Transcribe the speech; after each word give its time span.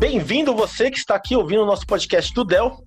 Bem-vindo 0.00 0.54
você 0.54 0.90
que 0.90 0.96
está 0.96 1.14
aqui 1.14 1.36
ouvindo 1.36 1.62
o 1.62 1.66
nosso 1.66 1.86
podcast 1.86 2.32
do 2.32 2.42
Dell. 2.42 2.82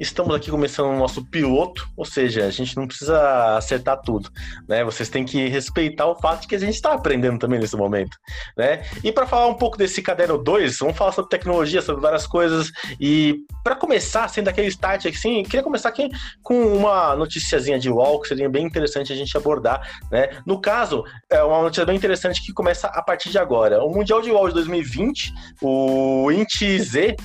Estamos 0.00 0.34
aqui 0.34 0.50
começando 0.50 0.86
o 0.86 0.98
nosso 0.98 1.22
piloto, 1.22 1.86
ou 1.94 2.06
seja, 2.06 2.46
a 2.46 2.50
gente 2.50 2.74
não 2.74 2.86
precisa 2.86 3.58
acertar 3.58 4.00
tudo, 4.00 4.30
né? 4.66 4.82
Vocês 4.82 5.10
têm 5.10 5.26
que 5.26 5.46
respeitar 5.46 6.06
o 6.06 6.18
fato 6.18 6.40
de 6.40 6.48
que 6.48 6.54
a 6.54 6.58
gente 6.58 6.74
está 6.74 6.94
aprendendo 6.94 7.38
também 7.38 7.60
nesse 7.60 7.76
momento, 7.76 8.16
né? 8.56 8.82
E 9.04 9.12
para 9.12 9.26
falar 9.26 9.48
um 9.48 9.54
pouco 9.54 9.76
desse 9.76 10.00
caderno 10.00 10.42
2, 10.42 10.78
vamos 10.78 10.96
falar 10.96 11.12
sobre 11.12 11.28
tecnologia, 11.28 11.82
sobre 11.82 12.00
várias 12.00 12.26
coisas. 12.26 12.72
E 12.98 13.40
para 13.62 13.76
começar, 13.76 14.26
sendo 14.28 14.48
aquele 14.48 14.68
start 14.68 15.04
assim, 15.04 15.42
queria 15.42 15.62
começar 15.62 15.90
aqui 15.90 16.08
com 16.42 16.58
uma 16.74 17.14
noticiazinha 17.14 17.78
de 17.78 17.90
UOL 17.90 18.22
que 18.22 18.28
seria 18.28 18.48
bem 18.48 18.64
interessante 18.64 19.12
a 19.12 19.16
gente 19.16 19.36
abordar, 19.36 19.86
né? 20.10 20.30
No 20.46 20.62
caso, 20.62 21.04
é 21.28 21.42
uma 21.42 21.60
notícia 21.60 21.84
bem 21.84 21.96
interessante 21.96 22.42
que 22.42 22.54
começa 22.54 22.86
a 22.86 23.02
partir 23.02 23.28
de 23.28 23.38
agora. 23.38 23.84
O 23.84 23.90
Mundial 23.90 24.22
de 24.22 24.30
UOL 24.30 24.48
de 24.48 24.54
2020, 24.54 25.30
o 25.60 26.32
INTZ 26.32 27.16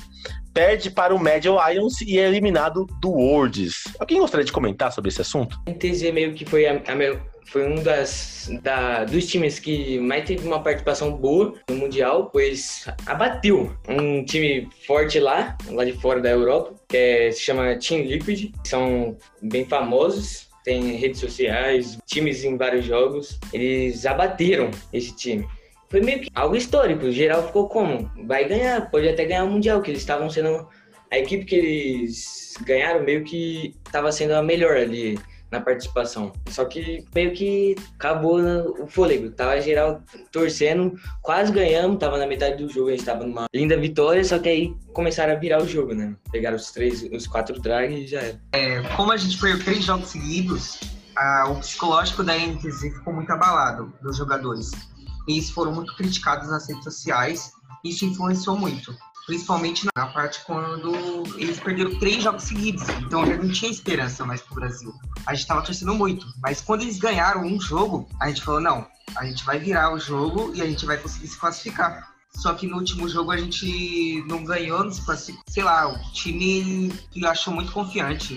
perde 0.56 0.90
para 0.90 1.14
o 1.14 1.18
Mad 1.18 1.44
Lions 1.44 2.00
e 2.00 2.18
é 2.18 2.26
eliminado 2.26 2.86
do 2.98 3.10
Worlds. 3.10 3.84
Alguém 3.98 4.18
gostaria 4.18 4.42
de 4.42 4.50
comentar 4.50 4.90
sobre 4.90 5.10
esse 5.10 5.20
assunto? 5.20 5.60
A 5.66 5.70
NTZ 5.70 6.10
meio 6.14 6.32
que 6.32 6.46
foi, 6.46 6.64
a, 6.64 6.76
a, 6.76 7.20
foi 7.44 7.68
um 7.68 7.82
das, 7.82 8.50
da, 8.62 9.04
dos 9.04 9.26
times 9.26 9.58
que 9.58 9.98
mais 9.98 10.24
teve 10.24 10.46
uma 10.46 10.62
participação 10.62 11.12
boa 11.12 11.52
no 11.68 11.76
Mundial, 11.76 12.30
pois 12.32 12.86
abateu 13.04 13.76
um 13.86 14.24
time 14.24 14.66
forte 14.86 15.20
lá, 15.20 15.58
lá 15.68 15.84
de 15.84 15.92
fora 15.92 16.22
da 16.22 16.30
Europa, 16.30 16.74
que 16.88 16.96
é, 16.96 17.30
se 17.32 17.42
chama 17.42 17.76
Team 17.76 18.00
Liquid, 18.04 18.50
são 18.64 19.14
bem 19.42 19.66
famosos, 19.66 20.48
tem 20.64 20.96
redes 20.96 21.20
sociais, 21.20 21.98
times 22.06 22.44
em 22.44 22.56
vários 22.56 22.86
jogos, 22.86 23.38
eles 23.52 24.06
abateram 24.06 24.70
esse 24.90 25.14
time 25.14 25.46
foi 25.88 26.00
meio 26.00 26.20
que 26.20 26.30
algo 26.34 26.56
histórico. 26.56 27.10
Geral 27.10 27.46
ficou 27.46 27.68
como? 27.68 28.10
Vai 28.26 28.48
ganhar, 28.48 28.90
pode 28.90 29.08
até 29.08 29.24
ganhar 29.24 29.44
o 29.44 29.50
Mundial, 29.50 29.80
que 29.80 29.90
eles 29.90 30.02
estavam 30.02 30.28
sendo. 30.30 30.68
A 31.10 31.18
equipe 31.18 31.44
que 31.44 31.54
eles 31.54 32.54
ganharam 32.62 33.04
meio 33.04 33.22
que 33.22 33.76
estava 33.86 34.10
sendo 34.10 34.32
a 34.32 34.42
melhor 34.42 34.76
ali 34.76 35.16
na 35.50 35.60
participação. 35.60 36.32
Só 36.48 36.64
que 36.64 37.04
meio 37.14 37.32
que 37.32 37.76
acabou 37.94 38.40
o 38.82 38.86
fôlego. 38.86 39.30
Tava 39.30 39.60
geral 39.60 40.02
torcendo, 40.32 40.98
quase 41.22 41.52
ganhamos, 41.52 41.98
tava 41.98 42.18
na 42.18 42.26
metade 42.26 42.62
do 42.62 42.68
jogo, 42.68 42.88
a 42.88 42.90
gente 42.92 43.04
tava 43.04 43.24
numa 43.24 43.46
linda 43.54 43.76
vitória, 43.76 44.24
só 44.24 44.38
que 44.38 44.48
aí 44.48 44.74
começaram 44.92 45.32
a 45.32 45.36
virar 45.36 45.62
o 45.62 45.68
jogo, 45.68 45.94
né? 45.94 46.14
Pegaram 46.32 46.56
os 46.56 46.72
três, 46.72 47.02
os 47.12 47.26
quatro 47.26 47.60
drag 47.60 47.94
e 47.94 48.06
já 48.06 48.20
era. 48.20 48.40
É, 48.52 48.82
como 48.96 49.12
a 49.12 49.16
gente 49.16 49.38
foi 49.38 49.56
três 49.58 49.84
jogos 49.84 50.08
seguidos, 50.08 50.80
a, 51.16 51.48
o 51.50 51.60
psicológico 51.60 52.22
da 52.22 52.36
NTZ 52.36 52.80
ficou 52.94 53.12
muito 53.12 53.30
abalado 53.30 53.92
dos 54.02 54.16
jogadores 54.16 54.72
eles 55.26 55.50
foram 55.50 55.72
muito 55.72 55.94
criticados 55.96 56.48
nas 56.48 56.68
redes 56.68 56.84
sociais. 56.84 57.52
Isso 57.84 58.04
influenciou 58.04 58.56
muito, 58.58 58.96
principalmente 59.26 59.86
na 59.96 60.06
parte 60.08 60.44
quando 60.44 60.92
eles 61.36 61.58
perderam 61.60 61.98
três 61.98 62.22
jogos 62.22 62.44
seguidos. 62.44 62.88
Então 63.04 63.26
já 63.26 63.36
não 63.36 63.50
tinha 63.50 63.70
esperança 63.70 64.24
mais 64.24 64.40
pro 64.40 64.54
Brasil. 64.54 64.92
A 65.26 65.34
gente 65.34 65.46
tava 65.46 65.62
torcendo 65.62 65.94
muito, 65.94 66.26
mas 66.42 66.60
quando 66.60 66.82
eles 66.82 66.98
ganharam 66.98 67.42
um 67.42 67.60
jogo, 67.60 68.08
a 68.20 68.28
gente 68.28 68.42
falou: 68.42 68.60
não, 68.60 68.86
a 69.16 69.24
gente 69.24 69.44
vai 69.44 69.58
virar 69.58 69.92
o 69.92 69.98
jogo 69.98 70.52
e 70.54 70.62
a 70.62 70.66
gente 70.66 70.86
vai 70.86 70.96
conseguir 70.96 71.28
se 71.28 71.38
classificar. 71.38 72.14
Só 72.36 72.52
que 72.52 72.66
no 72.66 72.76
último 72.76 73.08
jogo 73.08 73.30
a 73.30 73.36
gente 73.36 74.22
não 74.28 74.44
ganhou, 74.44 74.84
não 74.84 74.92
se 74.92 75.04
classificou. 75.04 75.42
Sei 75.48 75.62
lá, 75.62 75.88
o 75.88 76.12
time 76.12 76.92
que 77.10 77.24
achou 77.24 77.52
muito 77.52 77.72
confiante. 77.72 78.34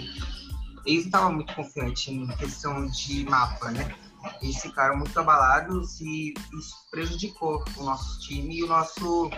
Eles 0.85 1.01
não 1.01 1.07
estavam 1.07 1.33
muito 1.33 1.53
confiantes 1.53 2.07
em 2.07 2.25
questão 2.37 2.87
de 2.87 3.25
mapa, 3.25 3.71
né? 3.71 3.93
Eles 4.41 4.61
ficaram 4.61 4.97
muito 4.97 5.17
abalados 5.19 5.99
e 6.01 6.33
isso 6.57 6.75
prejudicou 6.91 7.63
o 7.77 7.83
nosso 7.83 8.19
time 8.21 8.57
e 8.57 8.63
o 8.63 8.67
nosso 8.67 9.29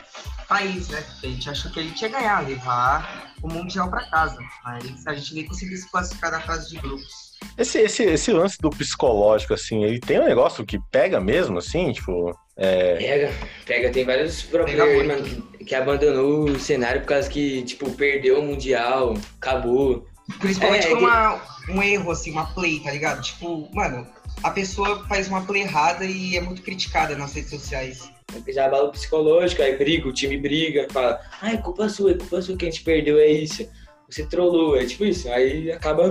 país, 0.48 0.90
né? 0.90 1.04
A 1.24 1.28
gente 1.28 1.50
achou 1.50 1.72
que 1.72 1.80
a 1.80 1.84
gente 1.84 2.02
ia 2.02 2.10
ganhar, 2.10 2.40
levar 2.42 3.34
o 3.42 3.48
Mundial 3.48 3.90
para 3.90 4.10
casa, 4.10 4.38
mas 4.64 5.08
a 5.08 5.14
gente 5.14 5.36
nem 5.36 5.46
conseguiu 5.46 5.78
se 5.78 5.90
classificar 5.90 6.32
da 6.32 6.42
fase 6.42 6.70
de 6.70 6.78
grupos. 6.78 7.32
Esse, 7.58 7.80
esse, 7.80 8.04
esse 8.04 8.32
lance 8.32 8.58
do 8.60 8.70
psicológico, 8.70 9.54
assim, 9.54 9.84
ele 9.84 10.00
tem 10.00 10.20
um 10.20 10.26
negócio 10.26 10.66
que 10.66 10.80
pega 10.92 11.20
mesmo, 11.20 11.58
assim, 11.58 11.92
tipo. 11.92 12.38
É... 12.56 12.96
Pega, 12.98 13.34
pega, 13.66 13.92
tem 13.92 14.06
vários 14.06 14.44
problemas 14.44 15.08
mano, 15.08 15.24
que, 15.58 15.66
que 15.66 15.76
abandonou 15.76 16.46
o 16.46 16.60
cenário 16.60 17.02
por 17.02 17.08
causa 17.08 17.30
que, 17.30 17.64
tipo, 17.64 17.90
perdeu 17.92 18.40
o 18.40 18.44
Mundial, 18.44 19.16
acabou. 19.40 20.08
Principalmente 20.40 20.88
é, 20.88 20.90
por 20.90 21.00
uma, 21.00 21.42
um 21.70 21.84
erro, 21.84 22.12
assim, 22.12 22.32
uma 22.32 22.54
play, 22.54 22.80
tá 22.80 22.92
ligado? 22.92 23.22
Tipo, 23.22 23.68
mano, 23.74 24.08
a 24.44 24.52
pessoa 24.52 25.06
faz 25.08 25.28
uma 25.28 25.42
play 25.42 25.64
errada 25.64 26.06
e 26.06 26.36
é 26.36 26.42
muito 26.42 26.62
criticada 26.62 27.16
nas 27.16 27.34
redes 27.34 27.50
sociais. 27.50 28.10
Já 28.48 28.66
abala 28.66 28.90
o 28.90 28.92
psicológico, 28.92 29.62
aí 29.62 29.78
briga, 29.78 30.08
o 30.08 30.14
time 30.14 30.38
briga, 30.38 30.88
fala, 30.92 31.20
ah, 31.42 31.54
é 31.54 31.58
culpa 31.58 31.90
sua, 31.90 32.12
é 32.12 32.14
culpa 32.16 32.42
sua 32.42 32.56
que 32.56 32.66
a 32.66 32.70
gente 32.70 32.84
perdeu, 32.84 33.20
é 33.20 33.28
isso. 33.28 33.68
Você 34.10 34.26
trollou, 34.26 34.78
é 34.78 34.86
tipo 34.86 35.06
isso. 35.06 35.30
Aí 35.32 35.72
acaba 35.72 36.10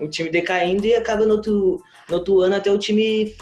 o 0.00 0.08
time 0.08 0.30
decaindo 0.30 0.86
e 0.86 0.94
acaba 0.94 1.24
no 1.24 1.34
outro, 1.34 1.82
no 2.08 2.16
outro 2.16 2.40
ano 2.40 2.56
até 2.56 2.70
o 2.70 2.78
time 2.78 3.34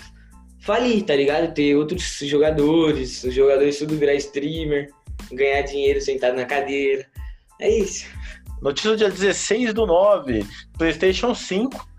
falir, 0.60 1.02
tá 1.04 1.14
ligado? 1.14 1.54
Ter 1.54 1.76
outros 1.76 2.18
jogadores, 2.22 3.22
os 3.24 3.34
jogadores 3.34 3.78
tudo 3.78 3.96
virar 3.96 4.14
streamer, 4.14 4.90
ganhar 5.32 5.62
dinheiro 5.62 6.00
sentado 6.00 6.36
na 6.36 6.44
cadeira. 6.44 7.06
É 7.60 7.70
isso. 7.70 8.06
Notícia 8.60 8.90
do 8.90 8.96
dia 8.96 9.10
16 9.10 9.72
do 9.72 9.86
9, 9.86 10.44
PlayStation 10.76 11.34
5 11.34 11.95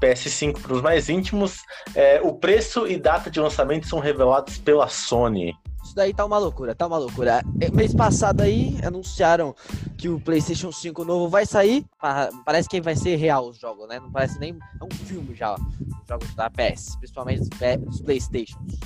PS5 0.00 0.60
para 0.60 0.72
os 0.72 0.82
mais 0.82 1.08
íntimos, 1.08 1.62
é, 1.94 2.20
o 2.22 2.32
preço 2.32 2.86
e 2.86 2.96
data 2.96 3.30
de 3.30 3.40
lançamento 3.40 3.86
são 3.86 3.98
revelados 3.98 4.58
pela 4.58 4.88
Sony. 4.88 5.54
Isso 5.82 5.94
daí 5.94 6.14
tá 6.14 6.24
uma 6.24 6.38
loucura, 6.38 6.74
tá 6.74 6.86
uma 6.86 6.98
loucura. 6.98 7.42
É, 7.60 7.70
mês 7.70 7.94
passado 7.94 8.42
aí 8.42 8.78
anunciaram 8.84 9.54
que 9.98 10.08
o 10.08 10.20
PlayStation 10.20 10.70
5 10.70 11.04
novo 11.04 11.28
vai 11.28 11.46
sair. 11.46 11.84
Parece 12.44 12.68
que 12.68 12.80
vai 12.80 12.94
ser 12.94 13.16
real 13.16 13.48
os 13.48 13.58
jogos, 13.58 13.88
né? 13.88 13.98
Não 13.98 14.10
parece 14.10 14.38
nem 14.38 14.56
é 14.80 14.84
um 14.84 14.90
filme 14.90 15.34
já, 15.34 15.54
os 15.54 16.08
jogos 16.08 16.34
da 16.34 16.50
PS, 16.50 16.96
principalmente 16.96 17.48
os 17.88 18.00
PlayStations. 18.00 18.78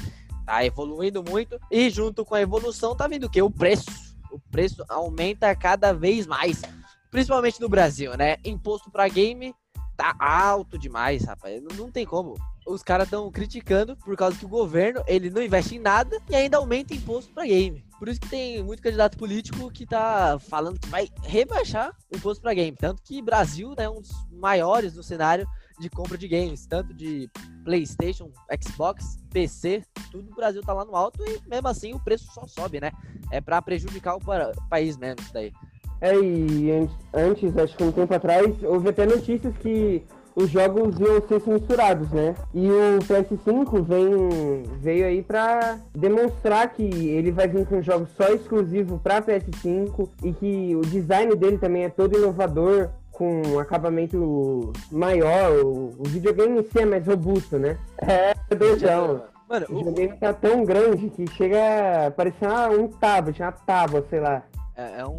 Tá 0.46 0.64
evoluindo 0.64 1.22
muito 1.22 1.58
e 1.70 1.90
junto 1.90 2.24
com 2.24 2.34
a 2.34 2.40
evolução 2.40 2.94
tá 2.94 3.08
vindo 3.08 3.24
o 3.24 3.30
que? 3.30 3.42
O 3.42 3.50
preço. 3.50 3.90
O 4.30 4.38
preço 4.50 4.84
aumenta 4.88 5.54
cada 5.54 5.92
vez 5.92 6.26
mais, 6.26 6.62
principalmente 7.10 7.60
no 7.60 7.68
Brasil, 7.68 8.16
né? 8.16 8.36
Imposto 8.44 8.90
para 8.90 9.06
game 9.08 9.54
tá 9.96 10.14
alto 10.18 10.78
demais, 10.78 11.24
rapaz. 11.24 11.62
Não, 11.62 11.76
não 11.76 11.90
tem 11.90 12.04
como. 12.04 12.34
Os 12.66 12.82
caras 12.82 13.06
estão 13.06 13.30
criticando 13.30 13.96
por 13.96 14.16
causa 14.16 14.38
que 14.38 14.44
o 14.44 14.48
governo 14.48 15.02
ele 15.06 15.28
não 15.30 15.42
investe 15.42 15.76
em 15.76 15.78
nada 15.78 16.18
e 16.30 16.34
ainda 16.34 16.56
aumenta 16.56 16.94
imposto 16.94 17.32
para 17.32 17.46
game. 17.46 17.84
Por 17.98 18.08
isso 18.08 18.20
que 18.20 18.28
tem 18.28 18.62
muito 18.62 18.82
candidato 18.82 19.18
político 19.18 19.70
que 19.70 19.86
tá 19.86 20.38
falando 20.38 20.80
que 20.80 20.88
vai 20.88 21.08
rebaixar 21.22 21.94
o 22.12 22.16
imposto 22.16 22.42
para 22.42 22.54
game. 22.54 22.76
Tanto 22.76 23.02
que 23.02 23.20
Brasil 23.20 23.74
é 23.76 23.88
um 23.88 24.00
dos 24.00 24.12
maiores 24.32 24.94
no 24.94 25.02
cenário 25.02 25.46
de 25.78 25.90
compra 25.90 26.16
de 26.16 26.28
games, 26.28 26.66
tanto 26.66 26.94
de 26.94 27.28
PlayStation, 27.64 28.30
Xbox, 28.62 29.18
PC, 29.30 29.82
tudo 30.10 30.30
o 30.30 30.34
Brasil 30.34 30.62
tá 30.62 30.72
lá 30.72 30.84
no 30.84 30.94
alto 30.94 31.22
e 31.24 31.40
mesmo 31.48 31.68
assim 31.68 31.92
o 31.92 32.00
preço 32.00 32.32
só 32.32 32.46
sobe, 32.46 32.80
né? 32.80 32.92
É 33.30 33.40
para 33.40 33.60
prejudicar 33.60 34.16
o 34.16 34.20
país 34.68 34.96
mesmo 34.96 35.20
isso 35.20 35.32
daí. 35.32 35.52
É, 36.00 36.14
e 36.16 36.88
antes, 37.12 37.56
acho 37.56 37.76
que 37.76 37.84
um 37.84 37.92
tempo 37.92 38.12
atrás, 38.12 38.54
houve 38.62 38.88
até 38.88 39.06
notícias 39.06 39.56
que 39.58 40.04
os 40.36 40.50
jogos 40.50 40.98
iam 40.98 41.20
ser 41.28 41.40
misturados, 41.46 42.10
né? 42.10 42.34
E 42.52 42.68
o 42.68 42.98
PS5 43.00 43.82
vem, 43.82 44.62
veio 44.80 45.06
aí 45.06 45.22
para 45.22 45.78
demonstrar 45.94 46.72
que 46.72 46.82
ele 46.82 47.30
vai 47.30 47.46
vir 47.46 47.66
com 47.66 47.80
jogos 47.80 48.08
só 48.16 48.28
exclusivo 48.28 48.98
para 48.98 49.22
PS5 49.22 50.08
e 50.24 50.32
que 50.32 50.76
o 50.76 50.80
design 50.82 51.34
dele 51.36 51.58
também 51.58 51.84
é 51.84 51.88
todo 51.88 52.18
inovador, 52.18 52.90
com 53.12 53.42
um 53.46 53.58
acabamento 53.60 54.72
maior, 54.90 55.64
o, 55.64 55.94
o 55.98 56.02
videogame 56.04 56.60
em 56.60 56.64
si 56.64 56.80
é 56.80 56.84
mais 56.84 57.06
robusto, 57.06 57.58
né? 57.58 57.78
É, 57.98 58.34
doidão. 58.54 59.22
Mano, 59.48 59.66
o 59.70 59.76
videogame 59.76 60.18
tá 60.18 60.32
tão 60.32 60.64
grande 60.64 61.10
que 61.10 61.30
chega 61.30 62.06
a 62.06 62.10
parecer 62.10 62.48
um 62.76 62.88
tablet, 62.88 63.40
uma 63.40 63.52
tábua, 63.52 64.04
sei 64.10 64.18
lá. 64.18 64.42
É, 64.76 65.00
é 65.00 65.06
um 65.06 65.14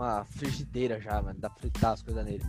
uma 0.00 0.24
frigideira 0.24 1.00
já, 1.00 1.20
mano. 1.22 1.38
Dá 1.38 1.50
pra 1.50 1.60
fritar 1.60 1.92
as 1.92 2.02
coisas 2.02 2.24
nele. 2.24 2.42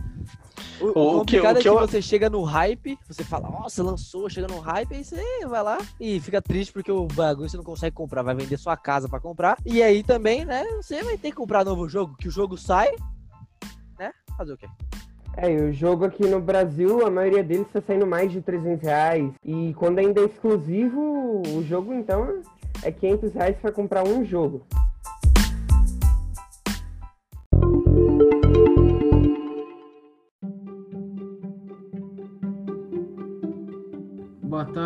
O, 0.80 0.98
o, 0.98 1.20
o 1.20 1.24
que, 1.24 1.38
o 1.38 1.46
é 1.46 1.54
que, 1.54 1.60
que 1.60 1.68
eu... 1.68 1.78
você 1.78 2.00
chega 2.00 2.28
no 2.28 2.42
hype, 2.42 2.98
você 3.06 3.22
fala, 3.22 3.48
nossa, 3.48 3.82
lançou, 3.82 4.28
chega 4.28 4.48
no 4.48 4.58
hype, 4.58 4.94
aí 4.94 5.04
você 5.04 5.46
vai 5.46 5.62
lá 5.62 5.78
e 6.00 6.18
fica 6.20 6.40
triste 6.40 6.72
porque 6.72 6.90
o 6.90 7.06
bagulho 7.06 7.48
você 7.48 7.56
não 7.56 7.64
consegue 7.64 7.94
comprar, 7.94 8.22
vai 8.22 8.34
vender 8.34 8.56
sua 8.56 8.76
casa 8.76 9.08
pra 9.08 9.20
comprar. 9.20 9.58
E 9.64 9.82
aí 9.82 10.02
também, 10.02 10.44
né, 10.44 10.64
você 10.80 11.02
vai 11.02 11.16
ter 11.18 11.30
que 11.30 11.36
comprar 11.36 11.64
novo 11.64 11.88
jogo, 11.88 12.16
que 12.16 12.28
o 12.28 12.30
jogo 12.30 12.56
sai, 12.56 12.90
né? 13.98 14.12
Fazer 14.36 14.54
o 14.54 14.56
quê? 14.56 14.66
É, 15.36 15.50
e 15.50 15.62
o 15.62 15.72
jogo 15.72 16.04
aqui 16.04 16.26
no 16.26 16.40
Brasil, 16.40 17.06
a 17.06 17.10
maioria 17.10 17.42
deles 17.42 17.66
está 17.66 17.80
saindo 17.80 18.06
mais 18.06 18.30
de 18.30 18.42
300 18.42 18.82
reais. 18.82 19.32
E 19.44 19.72
quando 19.74 19.98
ainda 19.98 20.20
é 20.20 20.24
exclusivo, 20.24 21.42
o 21.56 21.62
jogo 21.64 21.94
então 21.94 22.42
é 22.82 22.90
500 22.90 23.32
reais 23.32 23.56
para 23.56 23.72
comprar 23.72 24.06
um 24.06 24.24
jogo. 24.24 24.66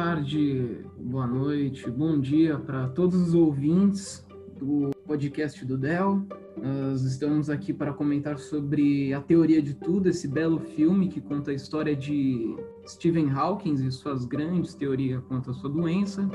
Tarde, 0.06 0.86
boa 0.96 1.26
noite, 1.26 1.90
bom 1.90 2.20
dia 2.20 2.56
para 2.56 2.86
todos 2.86 3.20
os 3.20 3.34
ouvintes 3.34 4.24
do 4.56 4.92
podcast 5.04 5.64
do 5.64 5.76
Del. 5.76 6.24
Nós 6.56 7.02
estamos 7.02 7.50
aqui 7.50 7.72
para 7.72 7.92
comentar 7.92 8.38
sobre 8.38 9.12
A 9.12 9.20
Teoria 9.20 9.60
de 9.60 9.74
Tudo, 9.74 10.08
esse 10.08 10.28
belo 10.28 10.60
filme 10.60 11.08
que 11.08 11.20
conta 11.20 11.50
a 11.50 11.54
história 11.54 11.96
de 11.96 12.54
Stephen 12.86 13.30
Hawking 13.30 13.74
e 13.84 13.90
suas 13.90 14.24
grandes 14.24 14.74
teorias 14.74 15.20
quanto 15.26 15.50
à 15.50 15.54
sua 15.54 15.70
doença. 15.70 16.30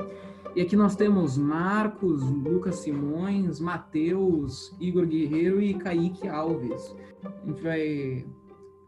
E 0.54 0.60
aqui 0.60 0.76
nós 0.76 0.94
temos 0.94 1.38
Marcos, 1.38 2.20
Lucas 2.20 2.74
Simões, 2.76 3.58
Matheus, 3.58 4.76
Igor 4.78 5.06
Guerreiro 5.06 5.62
e 5.62 5.72
Kaique 5.72 6.28
Alves. 6.28 6.94
A 7.24 7.46
gente 7.46 7.62
vai 7.62 8.26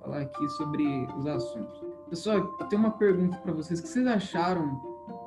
falar 0.04 0.20
aqui 0.20 0.48
sobre 0.50 1.08
os 1.18 1.26
assuntos. 1.26 1.82
Pessoal, 2.08 2.36
eu 2.60 2.66
tenho 2.66 2.80
uma 2.80 2.92
pergunta 2.92 3.36
para 3.38 3.52
vocês. 3.52 3.80
O 3.80 3.82
que 3.82 3.88
vocês 3.88 4.06
acharam? 4.06 4.80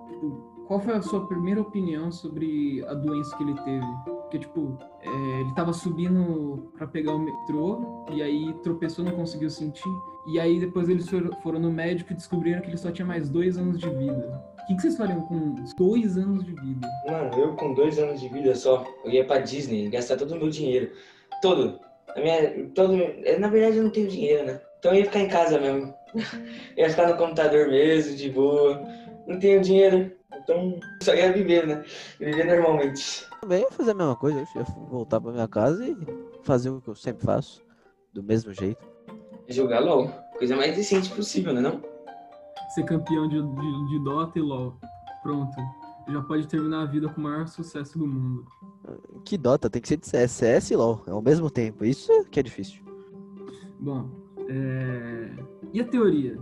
Tipo, 0.08 0.30
qual 0.68 0.80
foi 0.80 0.94
a 0.94 1.02
sua 1.02 1.26
primeira 1.28 1.62
opinião 1.62 2.12
sobre 2.12 2.86
a 2.88 2.94
doença 2.94 3.36
que 3.36 3.44
ele 3.44 3.56
teve? 3.62 3.86
Porque, 4.06 4.40
tipo, 4.40 4.78
é, 5.02 5.42
ele 5.42 5.54
tava 5.56 5.74
subindo 5.74 6.72
para 6.78 6.86
pegar 6.88 7.14
o 7.14 7.20
metrô 7.20 8.06
e 8.12 8.22
aí 8.22 8.54
tropeçou, 8.62 9.04
não 9.04 9.14
conseguiu 9.14 9.50
sentir. 9.50 9.90
E 10.28 10.40
aí 10.40 10.60
depois 10.60 10.90
eles 10.90 11.10
foram, 11.42 11.60
no 11.60 11.72
médico 11.72 12.12
e 12.12 12.16
descobriram 12.16 12.62
que 12.62 12.68
ele 12.68 12.78
só 12.78 12.92
tinha 12.92 13.06
mais 13.06 13.30
dois 13.30 13.58
anos 13.58 13.80
de 13.80 13.90
vida. 13.90 14.44
O 14.62 14.68
que, 14.68 14.76
que 14.76 14.82
vocês 14.82 14.98
fariam 14.98 15.22
com 15.22 15.56
dois 15.78 16.18
anos 16.18 16.44
de 16.44 16.52
vida? 16.54 16.88
Mano, 17.10 17.34
eu 17.40 17.56
com 17.56 17.74
dois 17.74 17.98
anos 17.98 18.20
de 18.20 18.28
vida 18.28 18.54
só, 18.54 18.86
eu 19.06 19.12
ia 19.12 19.26
pra 19.26 19.40
Disney, 19.40 19.90
gastar 19.90 20.18
todo 20.18 20.34
o 20.34 20.38
meu 20.38 20.50
dinheiro. 20.50 20.92
Todo. 21.42 21.80
A 22.18 22.20
minha, 22.20 22.70
todo, 22.74 22.98
na 23.40 23.48
verdade 23.48 23.78
eu 23.78 23.84
não 23.84 23.92
tenho 23.92 24.08
dinheiro, 24.08 24.48
né? 24.48 24.60
Então 24.80 24.92
eu 24.92 24.98
ia 24.98 25.06
ficar 25.06 25.20
em 25.20 25.28
casa 25.28 25.60
mesmo. 25.60 25.96
Eu 26.76 26.86
ia 26.86 26.90
ficar 26.90 27.08
no 27.08 27.18
computador 27.18 27.68
mesmo, 27.68 28.16
de 28.16 28.30
boa. 28.30 28.82
Não 29.28 29.38
tenho 29.38 29.62
dinheiro, 29.62 30.12
então 30.34 30.80
só 31.04 31.14
ia 31.14 31.32
viver, 31.32 31.68
né? 31.68 31.84
Viver 32.20 32.46
normalmente. 32.46 33.28
Também 33.42 33.62
ia 33.62 33.72
fazer 33.72 33.92
a 33.92 33.94
mesma 33.94 34.16
coisa, 34.16 34.40
eu 34.40 34.62
ia 34.62 34.68
voltar 34.90 35.20
pra 35.20 35.32
minha 35.32 35.48
casa 35.48 35.86
e 35.86 35.96
fazer 36.44 36.70
o 36.70 36.82
que 36.82 36.88
eu 36.88 36.96
sempre 36.96 37.26
faço, 37.26 37.62
do 38.14 38.24
mesmo 38.24 38.54
jeito. 38.54 38.84
Jogar 39.50 39.80
LOL. 39.80 40.10
Coisa 40.38 40.56
mais 40.56 40.76
decente 40.76 41.10
possível, 41.12 41.54
né 41.54 41.62
não? 41.62 41.82
Ser 42.74 42.84
campeão 42.86 43.28
de, 43.28 43.42
de, 43.42 43.88
de 43.90 44.04
Dota 44.04 44.40
e 44.40 44.42
LoL. 44.42 44.80
Pronto. 45.22 45.56
Já 46.08 46.22
pode 46.22 46.48
terminar 46.48 46.84
a 46.84 46.86
vida 46.86 47.10
com 47.10 47.20
o 47.20 47.24
maior 47.24 47.48
sucesso 47.48 48.00
do 48.00 48.08
mundo. 48.08 48.46
Que 49.24 49.38
Dota, 49.38 49.70
tem 49.70 49.82
que 49.82 49.88
ser 49.88 49.98
de 49.98 50.08
CS, 50.08 50.32
CS 50.32 50.72
e 50.72 50.76
LoL, 50.76 51.02
ao 51.08 51.22
mesmo 51.22 51.50
tempo. 51.50 51.84
Isso 51.86 52.12
que 52.32 52.40
é 52.40 52.44
difícil. 52.44 52.82
Bom, 53.80 54.10
é... 54.48 55.30
e 55.74 55.80
a 55.82 55.86
teoria? 55.86 56.38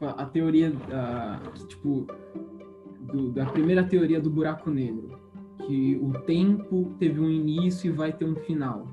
A 0.00 0.24
teoria, 0.24 0.70
da, 0.70 1.40
tipo, 1.68 2.06
do- 3.00 3.30
da 3.30 3.44
primeira 3.46 3.84
teoria 3.84 4.20
do 4.20 4.30
buraco 4.30 4.70
negro. 4.70 5.18
Que 5.66 5.98
o 6.02 6.12
tempo 6.20 6.94
teve 6.98 7.20
um 7.20 7.28
início 7.28 7.88
e 7.88 7.92
vai 7.92 8.12
ter 8.12 8.24
um 8.24 8.34
final. 8.34 8.86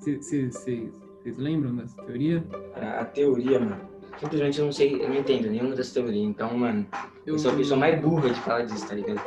Vocês 0.00 1.38
lembram 1.38 1.76
dessa 1.76 1.96
teoria? 2.02 2.44
A, 2.74 3.00
a 3.00 3.04
teoria, 3.04 3.60
mano. 3.60 3.80
Simplesmente 4.18 4.58
eu 4.58 4.64
não 4.66 4.72
sei, 4.72 5.02
eu 5.02 5.08
não 5.08 5.16
entendo 5.16 5.48
nenhuma 5.48 5.74
das 5.74 5.92
teorias. 5.92 6.24
Então, 6.28 6.56
mano, 6.58 6.84
eu 7.24 7.38
sou 7.38 7.52
a 7.52 7.54
pessoa 7.54 7.78
mais 7.78 8.00
burra 8.00 8.28
de 8.30 8.40
falar 8.40 8.62
disso, 8.62 8.86
tá 8.86 8.94
ligado? 8.94 9.20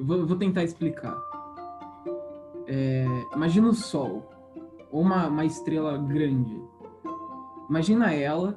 Vou, 0.00 0.26
vou 0.26 0.36
tentar 0.36 0.62
explicar. 0.64 1.16
É, 2.66 3.06
imagina 3.34 3.68
o 3.68 3.74
Sol, 3.74 4.28
ou 4.90 5.02
uma, 5.02 5.26
uma 5.28 5.44
estrela 5.44 5.98
grande. 5.98 6.60
Imagina 7.68 8.12
ela 8.12 8.56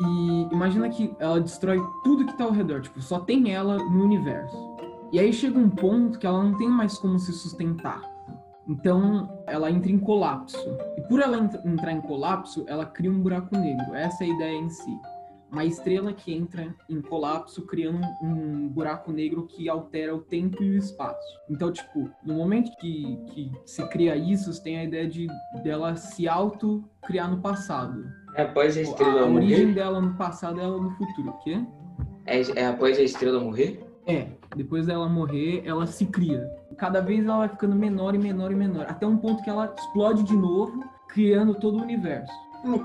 e 0.00 0.48
imagina 0.52 0.88
que 0.88 1.14
ela 1.18 1.40
destrói 1.40 1.78
tudo 2.02 2.26
que 2.26 2.36
tá 2.36 2.44
ao 2.44 2.50
redor. 2.50 2.80
Tipo, 2.80 3.00
só 3.00 3.20
tem 3.20 3.52
ela 3.52 3.78
no 3.78 4.04
universo. 4.04 4.56
E 5.12 5.18
aí 5.18 5.32
chega 5.32 5.58
um 5.58 5.70
ponto 5.70 6.18
que 6.18 6.26
ela 6.26 6.42
não 6.42 6.56
tem 6.56 6.68
mais 6.68 6.98
como 6.98 7.18
se 7.18 7.32
sustentar. 7.32 8.02
Então 8.66 9.28
ela 9.46 9.70
entra 9.70 9.90
em 9.92 9.98
colapso. 9.98 10.58
E 10.96 11.02
por 11.02 11.20
ela 11.20 11.38
ent- 11.38 11.64
entrar 11.64 11.92
em 11.92 12.00
colapso, 12.00 12.64
ela 12.66 12.86
cria 12.86 13.10
um 13.10 13.20
buraco 13.20 13.56
negro. 13.56 13.94
Essa 13.94 14.24
é 14.24 14.26
a 14.26 14.34
ideia 14.34 14.56
em 14.58 14.68
si 14.68 14.98
uma 15.54 15.64
estrela 15.64 16.12
que 16.12 16.34
entra 16.34 16.74
em 16.90 17.00
colapso, 17.00 17.62
criando 17.62 18.00
um, 18.20 18.68
buraco 18.68 19.12
negro 19.12 19.46
que 19.46 19.68
altera 19.68 20.14
o 20.14 20.20
tempo 20.20 20.62
e 20.62 20.70
o 20.70 20.76
espaço. 20.76 21.38
Então, 21.48 21.72
tipo, 21.72 22.10
no 22.24 22.34
momento 22.34 22.70
que, 22.78 23.16
que 23.32 23.52
se 23.64 23.86
cria 23.88 24.16
isso, 24.16 24.52
você 24.52 24.62
tem 24.62 24.78
a 24.78 24.84
ideia 24.84 25.08
de 25.08 25.28
dela 25.62 25.94
se 25.96 26.28
auto-criar 26.28 27.28
no 27.28 27.38
passado. 27.40 28.04
É 28.34 28.42
após 28.42 28.76
a 28.76 28.80
Tipo, 28.80 28.90
estrela 28.92 29.20
a 29.22 29.30
origem 29.30 29.66
morrer? 29.66 29.74
dela 29.74 30.00
no 30.00 30.14
passado 30.14 30.60
é 30.60 30.64
ela 30.64 30.80
no 30.80 30.90
futuro, 30.90 31.30
o 31.30 31.38
quê? 31.44 31.64
É, 32.26 32.40
é 32.60 32.66
após 32.66 32.98
a 32.98 33.02
estrela 33.02 33.38
morrer? 33.40 33.80
É, 34.06 34.26
depois 34.56 34.86
dela 34.86 35.08
morrer, 35.08 35.62
ela 35.64 35.86
se 35.86 36.04
cria. 36.06 36.44
Cada 36.76 37.00
vez 37.00 37.24
ela 37.24 37.38
vai 37.38 37.48
ficando 37.48 37.76
menor 37.76 38.14
e 38.14 38.18
menor 38.18 38.50
e 38.50 38.56
menor, 38.56 38.86
até 38.88 39.06
um 39.06 39.16
ponto 39.16 39.42
que 39.42 39.48
ela 39.48 39.72
explode 39.78 40.24
de 40.24 40.36
novo, 40.36 40.82
criando 41.08 41.54
todo 41.54 41.78
o 41.78 41.82
universo. 41.82 42.32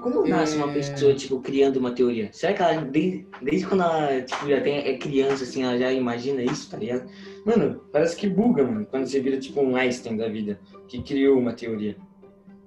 Como 0.01 0.27
nasce 0.27 0.57
uma 0.57 0.69
É. 0.69 0.73
pessoa, 0.73 1.13
tipo, 1.13 1.39
criando 1.39 1.77
uma 1.77 1.91
teoria? 1.91 2.29
Será 2.33 2.53
que 2.53 2.61
ela, 2.61 2.81
desde, 2.81 3.25
desde 3.41 3.65
quando 3.65 3.83
ela, 3.83 4.21
tipo, 4.21 4.47
já 4.49 4.59
tem, 4.59 4.77
é 4.77 4.97
criança, 4.97 5.43
assim, 5.45 5.63
ela 5.63 5.77
já 5.77 5.91
imagina 5.91 6.41
isso, 6.43 6.69
tá 6.69 6.77
ligado? 6.77 7.09
Mano, 7.45 7.81
parece 7.91 8.15
que 8.17 8.27
buga, 8.27 8.63
mano, 8.63 8.85
quando 8.85 9.07
você 9.07 9.21
vira, 9.21 9.39
tipo, 9.39 9.61
um 9.61 9.77
Einstein 9.77 10.17
da 10.17 10.27
vida, 10.27 10.59
que 10.89 11.01
criou 11.01 11.39
uma 11.39 11.53
teoria. 11.53 11.95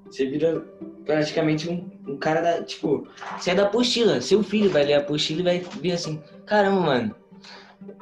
Você 0.06 0.26
vira 0.26 0.60
praticamente 1.04 1.68
um, 1.68 1.90
um 2.06 2.16
cara 2.16 2.40
da, 2.40 2.62
tipo, 2.62 3.06
você 3.38 3.50
é 3.50 3.54
da 3.54 3.64
apostila, 3.64 4.20
seu 4.20 4.42
filho 4.42 4.70
vai 4.70 4.84
ler 4.84 4.94
a 4.94 4.98
apostila 4.98 5.40
e 5.40 5.44
vai 5.44 5.58
ver 5.80 5.92
assim, 5.92 6.22
caramba, 6.46 6.80
mano, 6.80 7.14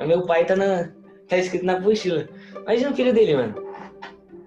meu 0.06 0.24
pai 0.24 0.46
tá 0.46 0.54
na, 0.54 0.92
tá 1.28 1.36
escrito 1.36 1.64
na 1.64 1.74
apostila. 1.78 2.28
Imagina 2.62 2.90
o 2.90 2.94
filho 2.94 3.12
dele, 3.12 3.36
mano. 3.36 3.54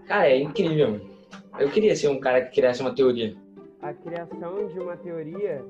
Cara, 0.07 0.29
é 0.29 0.39
incrível, 0.39 0.91
mano. 0.91 1.13
Eu 1.59 1.69
queria 1.69 1.95
ser 1.95 2.07
um 2.07 2.19
cara 2.19 2.41
que 2.41 2.55
criasse 2.55 2.81
uma 2.81 2.95
teoria. 2.95 3.35
A 3.83 3.93
criação 3.93 4.67
de 4.67 4.79
uma 4.79 4.95
teoria, 4.95 5.61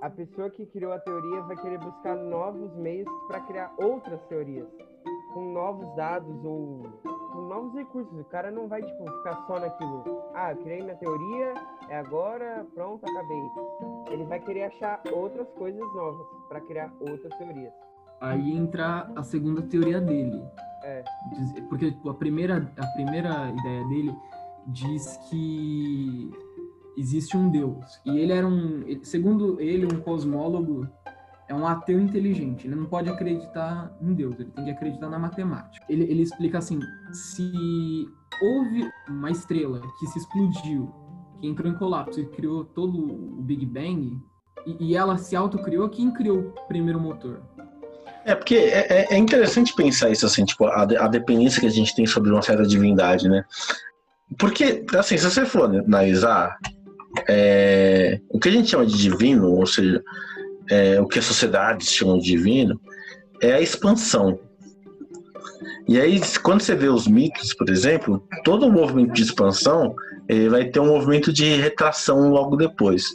a 0.00 0.08
pessoa 0.08 0.48
que 0.48 0.64
criou 0.66 0.92
a 0.92 0.98
teoria 1.00 1.40
vai 1.40 1.56
querer 1.56 1.78
buscar 1.78 2.14
novos 2.14 2.72
meios 2.76 3.08
para 3.26 3.40
criar 3.40 3.74
outras 3.78 4.20
teorias, 4.28 4.68
com 5.34 5.52
novos 5.52 5.92
dados 5.96 6.44
ou 6.44 6.84
com 7.32 7.42
novos 7.48 7.74
recursos. 7.74 8.16
O 8.16 8.24
cara 8.26 8.52
não 8.52 8.68
vai 8.68 8.80
tipo 8.80 9.10
ficar 9.10 9.44
só 9.48 9.58
naquilo. 9.58 10.04
Ah, 10.34 10.54
criei 10.54 10.82
minha 10.82 10.94
teoria, 10.94 11.54
é 11.88 11.98
agora, 11.98 12.64
pronto, 12.76 13.04
acabei. 13.04 13.42
Ele 14.12 14.24
vai 14.26 14.38
querer 14.38 14.62
achar 14.66 15.02
outras 15.12 15.48
coisas 15.54 15.82
novas 15.96 16.28
para 16.48 16.60
criar 16.60 16.92
outras 17.00 17.36
teorias. 17.38 17.72
Aí 18.20 18.56
entra 18.56 19.10
a 19.16 19.22
segunda 19.24 19.62
teoria 19.62 20.00
dele. 20.00 20.44
É. 20.84 21.02
Porque 21.68 21.90
tipo, 21.90 22.08
a, 22.08 22.14
primeira, 22.14 22.70
a 22.76 22.86
primeira 22.94 23.50
ideia 23.50 23.84
dele 23.88 24.16
diz 24.68 25.16
que 25.28 26.30
existe 26.98 27.36
um 27.36 27.48
Deus. 27.48 28.00
E 28.04 28.18
ele 28.18 28.32
era 28.32 28.46
um, 28.46 28.84
segundo 29.02 29.60
ele, 29.60 29.86
um 29.86 30.00
cosmólogo, 30.00 30.88
é 31.48 31.54
um 31.54 31.66
ateu 31.66 32.00
inteligente. 32.00 32.66
Ele 32.66 32.74
não 32.74 32.86
pode 32.86 33.08
acreditar 33.08 33.96
em 34.02 34.12
Deus, 34.12 34.38
ele 34.38 34.50
tem 34.50 34.64
que 34.64 34.70
acreditar 34.70 35.08
na 35.08 35.18
matemática. 35.18 35.84
Ele, 35.88 36.04
ele 36.04 36.22
explica 36.22 36.58
assim: 36.58 36.78
se 37.12 38.06
houve 38.42 38.90
uma 39.08 39.30
estrela 39.30 39.80
que 39.98 40.06
se 40.08 40.18
explodiu, 40.18 40.92
que 41.40 41.46
entrou 41.46 41.70
em 41.70 41.76
colapso 41.76 42.20
e 42.20 42.26
criou 42.26 42.64
todo 42.64 42.98
o 42.98 43.42
Big 43.42 43.64
Bang, 43.64 44.20
e, 44.66 44.88
e 44.90 44.96
ela 44.96 45.16
se 45.16 45.34
autocriou, 45.36 45.88
quem 45.88 46.10
criou 46.10 46.38
o 46.38 46.66
primeiro 46.66 47.00
motor? 47.00 47.40
É 48.24 48.34
porque 48.34 48.56
é, 48.56 48.86
é- 48.90 49.14
é 49.14 49.16
interessante 49.16 49.74
pensar 49.74 50.10
isso 50.10 50.26
assim, 50.26 50.44
tipo, 50.44 50.66
a, 50.66 50.82
a 50.82 51.08
dependência 51.08 51.60
que 51.60 51.66
a 51.66 51.70
gente 51.70 51.94
tem 51.94 52.04
sobre 52.06 52.30
uma 52.30 52.42
certa 52.42 52.66
divindade, 52.66 53.28
né? 53.28 53.42
Porque, 54.38 54.84
assim, 54.98 55.16
se 55.16 55.24
você 55.24 55.46
for 55.46 55.64
analisar, 55.64 56.58
é, 57.28 58.20
o 58.28 58.38
que 58.38 58.48
a 58.48 58.52
gente 58.52 58.70
chama 58.70 58.86
de 58.86 58.96
divino, 58.96 59.50
ou 59.52 59.66
seja, 59.66 60.02
é, 60.70 61.00
o 61.00 61.06
que 61.06 61.18
as 61.18 61.24
sociedades 61.24 61.88
chamam 61.88 62.18
de 62.18 62.24
divino, 62.24 62.80
é 63.40 63.52
a 63.52 63.60
expansão. 63.60 64.38
E 65.86 65.98
aí, 65.98 66.20
quando 66.42 66.60
você 66.60 66.74
vê 66.74 66.88
os 66.88 67.06
mitos, 67.06 67.54
por 67.54 67.68
exemplo, 67.70 68.22
todo 68.44 68.70
movimento 68.70 69.12
de 69.12 69.22
expansão 69.22 69.94
ele 70.28 70.50
vai 70.50 70.66
ter 70.66 70.78
um 70.78 70.88
movimento 70.88 71.32
de 71.32 71.56
retração 71.56 72.28
logo 72.28 72.54
depois, 72.54 73.06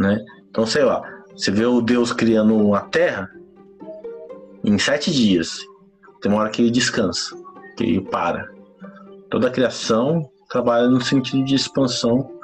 né? 0.00 0.24
Então, 0.48 0.64
sei 0.64 0.82
lá, 0.82 1.02
você 1.36 1.50
vê 1.50 1.66
o 1.66 1.82
Deus 1.82 2.10
criando 2.10 2.74
a 2.74 2.80
Terra, 2.80 3.30
em 4.64 4.78
sete 4.78 5.12
dias. 5.12 5.60
Tem 6.20 6.32
uma 6.32 6.40
hora 6.40 6.50
que 6.50 6.62
ele 6.62 6.70
descansa, 6.70 7.36
que 7.76 7.84
ele 7.84 8.00
para. 8.00 8.48
Toda 9.30 9.48
a 9.48 9.50
criação 9.50 10.28
trabalha 10.48 10.88
no 10.88 11.00
sentido 11.00 11.44
de 11.44 11.54
expansão 11.54 12.37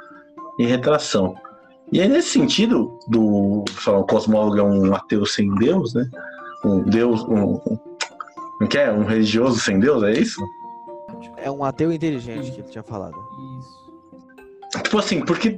e 0.59 0.65
retração. 0.65 1.35
E 1.91 2.01
aí, 2.01 2.07
nesse 2.07 2.29
sentido, 2.29 2.97
do 3.07 3.63
lá, 3.85 3.99
o 3.99 4.05
cosmólogo 4.05 4.57
é 4.57 4.63
um 4.63 4.93
ateu 4.95 5.25
sem 5.25 5.53
Deus, 5.55 5.93
né? 5.93 6.09
Um 6.63 6.81
Deus, 6.83 7.23
um, 7.23 7.53
um, 7.55 7.79
não 8.59 8.67
quer? 8.67 8.91
Um 8.91 9.03
religioso 9.03 9.59
sem 9.59 9.79
Deus, 9.79 10.01
é 10.03 10.11
isso? 10.13 10.41
É 11.37 11.51
um 11.51 11.63
ateu 11.63 11.91
inteligente 11.91 12.51
que 12.51 12.61
ele 12.61 12.69
tinha 12.69 12.83
falado. 12.83 13.15
Isso. 13.59 13.85
Tipo 14.83 14.97
assim, 14.97 15.23
porque 15.23 15.57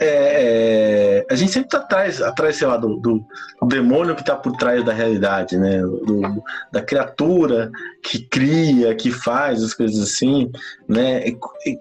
é, 0.00 1.20
é, 1.20 1.26
a 1.30 1.34
gente 1.36 1.52
sempre 1.52 1.68
tá 1.68 1.78
atrás, 1.78 2.20
atrás 2.20 2.56
sei 2.56 2.66
lá, 2.66 2.76
do, 2.76 2.96
do, 2.96 3.22
do 3.60 3.68
demônio 3.68 4.16
que 4.16 4.24
tá 4.24 4.34
por 4.34 4.52
trás 4.56 4.84
da 4.84 4.92
realidade, 4.92 5.56
né? 5.56 5.80
Do- 5.82 6.42
da 6.72 6.82
criatura 6.82 7.70
que 8.02 8.18
cria, 8.26 8.94
que 8.94 9.10
faz 9.12 9.62
as 9.62 9.72
coisas 9.72 10.00
assim, 10.02 10.50
né? 10.88 11.28
E- 11.28 11.38
e- 11.66 11.78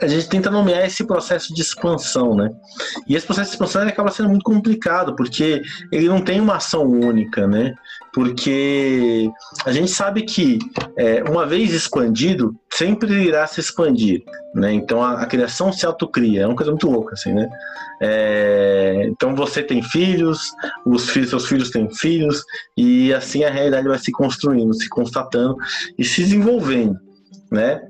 a 0.00 0.08
gente 0.08 0.28
tenta 0.28 0.50
nomear 0.50 0.84
esse 0.84 1.04
processo 1.04 1.54
de 1.54 1.62
expansão, 1.62 2.34
né? 2.34 2.50
E 3.08 3.14
esse 3.14 3.24
processo 3.24 3.50
de 3.50 3.54
expansão 3.54 3.86
acaba 3.86 4.10
sendo 4.10 4.28
muito 4.28 4.42
complicado, 4.42 5.14
porque 5.14 5.62
ele 5.92 6.08
não 6.08 6.20
tem 6.20 6.40
uma 6.40 6.56
ação 6.56 6.82
única, 6.84 7.46
né? 7.46 7.74
Porque 8.12 9.30
a 9.64 9.72
gente 9.72 9.90
sabe 9.90 10.22
que 10.22 10.58
é, 10.96 11.22
uma 11.24 11.46
vez 11.46 11.72
expandido, 11.72 12.54
sempre 12.72 13.12
irá 13.24 13.46
se 13.46 13.60
expandir, 13.60 14.22
né? 14.54 14.72
Então 14.72 15.02
a, 15.02 15.22
a 15.22 15.26
criação 15.26 15.72
se 15.72 15.86
autocria, 15.86 16.42
é 16.42 16.46
uma 16.46 16.56
coisa 16.56 16.72
muito 16.72 16.90
louca, 16.90 17.14
assim, 17.14 17.32
né? 17.32 17.48
É, 18.00 19.06
então 19.08 19.34
você 19.34 19.62
tem 19.62 19.80
filhos, 19.80 20.52
os 20.84 21.08
filhos, 21.08 21.30
seus 21.30 21.46
filhos 21.46 21.70
têm 21.70 21.88
filhos, 21.94 22.42
e 22.76 23.14
assim 23.14 23.44
a 23.44 23.50
realidade 23.50 23.86
vai 23.86 23.98
se 23.98 24.10
construindo, 24.10 24.74
se 24.74 24.88
constatando 24.88 25.56
e 25.96 26.04
se 26.04 26.22
desenvolvendo, 26.22 26.98
né? 27.50 27.80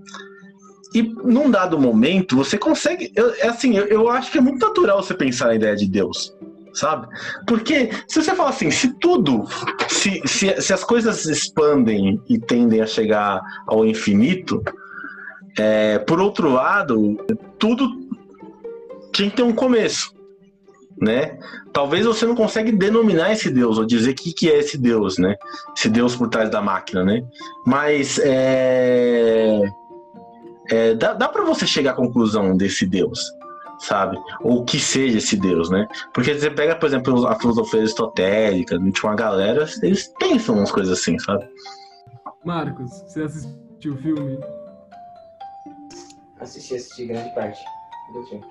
E 0.95 1.03
num 1.03 1.51
dado 1.51 1.77
momento, 1.77 2.37
você 2.37 2.57
consegue. 2.57 3.13
Eu, 3.17 3.35
é 3.35 3.49
assim, 3.49 3.77
eu, 3.77 3.87
eu 3.87 4.09
acho 4.09 4.31
que 4.31 4.39
é 4.39 4.41
muito 4.41 4.65
natural 4.65 5.03
você 5.03 5.13
pensar 5.13 5.47
na 5.47 5.57
ideia 5.57 5.75
de 5.75 5.89
Deus, 5.89 6.33
sabe? 6.73 7.09
Porque 7.49 7.91
se 8.07 8.23
você 8.23 8.33
fala 8.33 8.51
assim, 8.51 8.71
se 8.71 8.97
tudo, 9.01 9.45
se, 9.89 10.23
se, 10.25 10.63
se 10.63 10.73
as 10.73 10.85
coisas 10.85 11.27
expandem 11.27 12.23
e 12.29 12.39
tendem 12.39 12.81
a 12.81 12.87
chegar 12.87 13.43
ao 13.67 13.85
infinito, 13.85 14.63
é, 15.59 15.99
por 15.99 16.21
outro 16.21 16.49
lado, 16.53 17.17
tudo 17.59 17.89
tinha 19.13 19.29
que 19.29 19.37
ter 19.37 19.43
um 19.43 19.53
começo, 19.53 20.15
né? 21.01 21.41
Talvez 21.73 22.07
você 22.07 22.25
não 22.25 22.37
consegue 22.37 22.71
denominar 22.71 23.33
esse 23.33 23.51
Deus 23.51 23.79
ou 23.79 23.85
dizer 23.85 24.13
o 24.13 24.15
que, 24.15 24.33
que 24.33 24.49
é 24.49 24.61
esse 24.61 24.79
Deus, 24.79 25.19
né? 25.19 25.35
Esse 25.77 25.89
Deus 25.89 26.15
por 26.15 26.29
trás 26.29 26.49
da 26.51 26.63
máquina, 26.63 27.05
né? 27.05 27.25
Mas 27.67 28.21
é 28.23 29.61
é, 30.71 30.94
dá, 30.94 31.12
dá 31.12 31.28
para 31.28 31.44
você 31.44 31.66
chegar 31.66 31.92
à 31.92 31.94
conclusão 31.94 32.56
desse 32.56 32.87
Deus, 32.87 33.21
sabe? 33.78 34.18
Ou 34.40 34.64
que 34.64 34.78
seja 34.78 35.18
esse 35.18 35.37
Deus, 35.37 35.71
né? 35.71 35.87
Porque 36.12 36.35
você 36.35 36.50
pega, 36.50 36.76
por 36.76 36.87
exemplo, 36.87 37.26
a 37.26 37.38
filosofia 37.38 37.80
aristotélica, 37.80 38.78
tinha 38.78 39.11
uma 39.11 39.14
galera, 39.14 39.66
eles 39.83 40.12
pensam 40.18 40.56
umas 40.56 40.71
coisas 40.71 40.99
assim, 40.99 41.18
sabe? 41.18 41.49
Marcos, 42.44 42.90
você 43.06 43.23
assistiu 43.23 43.94
o 43.94 43.97
filme? 43.97 44.38
Assisti, 46.40 46.75
assisti 46.76 47.06
grande 47.06 47.35
parte 47.35 47.61
do 48.12 48.23
filme. 48.25 48.44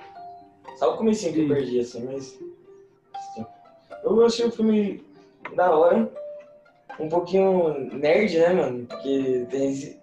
Só 0.78 0.94
o 0.94 0.98
comecinho 0.98 1.34
que 1.34 1.42
eu 1.42 1.48
perdi, 1.48 1.80
assim, 1.80 2.06
mas... 2.06 2.40
Assisti. 3.16 3.48
Eu 4.04 4.26
achei 4.26 4.46
o 4.46 4.52
filme 4.52 5.06
da 5.56 5.72
hora, 5.72 6.12
um 7.00 7.10
pouquinho 7.10 7.90
nerd, 7.94 8.38
né, 8.38 8.54
mano? 8.54 8.86
Porque 8.88 9.48
tem 9.50 10.03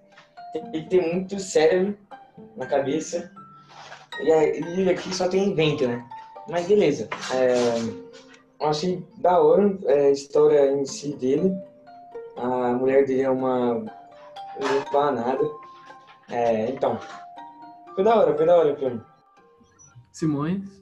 tem 0.52 0.70
que 0.70 0.82
ter 0.88 1.14
muito 1.14 1.38
cérebro 1.38 1.96
na 2.56 2.66
cabeça. 2.66 3.30
E, 4.20 4.80
e 4.80 4.90
aqui 4.90 5.14
só 5.14 5.28
tem 5.28 5.54
vento, 5.54 5.86
né? 5.86 6.06
Mas 6.48 6.66
beleza. 6.66 7.08
É, 7.34 7.78
eu 8.60 8.68
achei 8.68 9.06
da 9.18 9.40
hora 9.40 9.78
é, 9.84 10.06
a 10.06 10.10
história 10.10 10.72
em 10.72 10.84
si 10.84 11.14
dele. 11.16 11.52
A 12.36 12.72
mulher 12.72 13.06
dele 13.06 13.22
é 13.22 13.30
uma. 13.30 13.84
Não 14.94 15.12
nada. 15.12 15.50
É, 16.28 16.70
então. 16.70 16.98
Foi 17.94 18.04
da 18.04 18.16
hora, 18.16 18.36
foi 18.36 18.46
da 18.46 18.56
hora 18.56 18.72
o 18.72 18.76
filme. 18.76 19.00
Simões? 20.12 20.80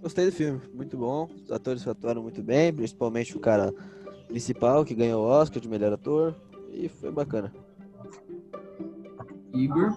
Gostei 0.00 0.26
do 0.26 0.32
filme, 0.32 0.60
muito 0.72 0.96
bom. 0.96 1.28
Os 1.44 1.50
atores 1.50 1.86
atuaram 1.86 2.22
muito 2.22 2.42
bem, 2.42 2.72
principalmente 2.72 3.36
o 3.36 3.40
cara 3.40 3.74
principal 4.28 4.84
que 4.84 4.94
ganhou 4.94 5.24
o 5.24 5.28
Oscar 5.28 5.60
de 5.60 5.68
melhor 5.68 5.92
ator. 5.92 6.34
E 6.70 6.88
foi 6.88 7.10
bacana. 7.10 7.52
Igor. 9.58 9.92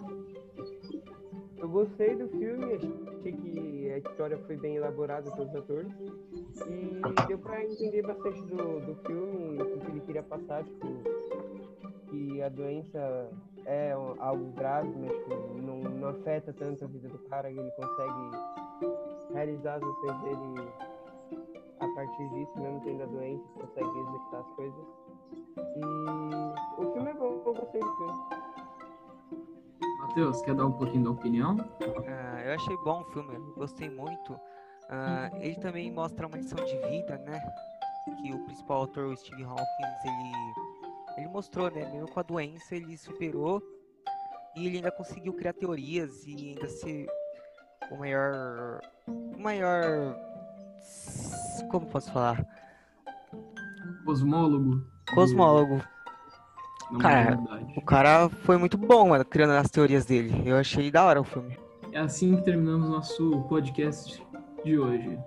Eu 1.57 1.69
gostei 1.69 2.15
do 2.15 2.27
filme, 2.29 2.73
achei 2.73 3.31
que 3.31 3.91
a 3.91 3.97
história 3.99 4.37
foi 4.47 4.57
bem 4.57 4.77
elaborada 4.77 5.29
pelos 5.31 5.55
atores. 5.55 5.91
E 6.67 7.27
deu 7.27 7.37
pra 7.37 7.63
entender 7.63 8.01
bastante 8.01 8.41
do, 8.45 8.79
do 8.79 8.95
filme, 9.05 9.61
o 9.61 9.79
que 9.79 9.91
ele 9.91 10.01
queria 10.01 10.23
passar, 10.23 10.63
tipo, 10.63 10.87
que 12.09 12.41
a 12.41 12.49
doença 12.49 13.29
é 13.67 13.91
algo 13.91 14.51
grave, 14.53 14.91
mas 14.99 15.11
tipo, 15.11 15.61
não, 15.61 15.77
não 15.81 16.07
afeta 16.09 16.51
tanto 16.53 16.83
a 16.83 16.87
vida 16.87 17.07
do 17.07 17.19
cara, 17.29 17.51
ele 17.51 17.71
consegue 17.71 18.31
realizar 19.33 19.75
as 19.75 19.83
ações 19.83 20.21
dele 20.23 20.71
a 21.79 21.87
partir 21.87 22.29
disso, 22.29 22.59
mesmo 22.59 22.81
tendo 22.83 23.03
a 23.03 23.05
doença, 23.05 23.43
consegue 23.53 23.99
executar 23.99 24.39
as 24.39 24.55
coisas. 24.55 24.85
E 25.77 26.81
o 26.81 26.93
filme 26.93 27.09
é 27.09 27.13
bom, 27.13 27.43
eu 27.45 27.53
gostei 27.53 27.81
do 27.81 27.95
filme. 27.97 28.40
Matheus, 30.11 30.41
quer 30.41 30.53
dar 30.53 30.65
um 30.65 30.73
pouquinho 30.73 31.05
da 31.05 31.11
opinião? 31.11 31.55
Ah, 32.05 32.41
eu 32.43 32.53
achei 32.53 32.75
bom 32.83 32.99
o 32.99 33.05
filme, 33.13 33.53
gostei 33.55 33.89
muito. 33.89 34.37
Ah, 34.89 35.31
ele 35.35 35.55
também 35.55 35.89
mostra 35.89 36.27
uma 36.27 36.35
lição 36.35 36.61
de 36.65 36.77
vida, 36.89 37.17
né? 37.19 37.41
Que 38.21 38.33
o 38.33 38.43
principal 38.43 38.79
autor, 38.79 39.05
o 39.05 39.15
Steve 39.15 39.45
Hawkins, 39.45 40.03
ele, 40.03 41.17
ele 41.17 41.27
mostrou, 41.29 41.71
né? 41.71 41.89
Mesmo 41.93 42.09
com 42.09 42.19
a 42.19 42.23
doença, 42.23 42.75
ele 42.75 42.97
superou 42.97 43.63
e 44.53 44.67
ele 44.67 44.77
ainda 44.77 44.91
conseguiu 44.91 45.33
criar 45.33 45.53
teorias 45.53 46.27
e 46.27 46.49
ainda 46.49 46.67
ser 46.67 47.07
o 47.89 47.97
maior. 47.97 48.81
O 49.07 49.39
maior. 49.39 50.17
Como 51.69 51.85
posso 51.85 52.11
falar? 52.11 52.45
Cosmólogo. 54.03 54.85
Cosmólogo. 55.15 55.81
Cara, 56.99 57.35
modernidade. 57.37 57.73
O 57.77 57.81
cara 57.81 58.29
foi 58.29 58.57
muito 58.57 58.77
bom, 58.77 59.09
mano, 59.09 59.23
criando 59.25 59.51
as 59.53 59.69
teorias 59.69 60.05
dele. 60.05 60.43
Eu 60.45 60.57
achei 60.57 60.91
da 60.91 61.05
hora 61.05 61.21
o 61.21 61.23
filme. 61.23 61.57
É 61.91 61.99
assim 61.99 62.35
que 62.35 62.43
terminamos 62.43 62.89
nosso 62.89 63.41
podcast 63.49 64.25
de 64.63 64.77
hoje. 64.77 65.17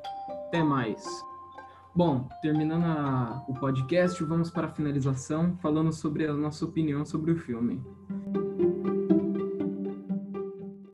Até 0.49 0.63
mais. 0.63 1.05
Bom, 1.95 2.27
terminando 2.43 2.85
a- 2.85 3.45
o 3.49 3.55
podcast, 3.55 4.23
vamos 4.25 4.51
para 4.51 4.67
a 4.67 4.71
finalização, 4.71 5.57
falando 5.63 5.93
sobre 5.93 6.27
a 6.27 6.33
nossa 6.33 6.65
opinião 6.65 7.05
sobre 7.05 7.33
o 7.33 7.37
filme. 7.37 7.81